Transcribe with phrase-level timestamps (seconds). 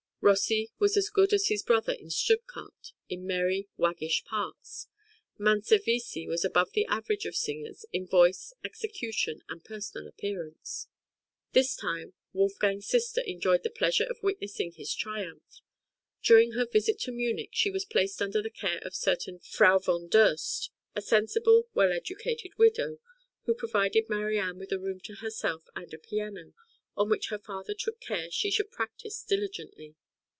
[0.23, 4.87] Rossi was as good as his brother in Stuttgart in merry, waggish parts;
[5.39, 10.87] Manservisi was above the average of singers in voice, execution, and personal appearance.
[11.53, 15.61] This time Wolfgang's sister enjoyed the pleasure of witnessing his triumph.
[16.21, 19.79] During her visit to Munich she was placed under the care of a certain Frau
[19.79, 20.05] v.
[20.07, 22.99] Durst, a sensible well educated widow,
[23.45, 26.53] who provided Marianne with a room to herself and a piano,
[26.95, 29.95] on which her father took care she should practise diligently.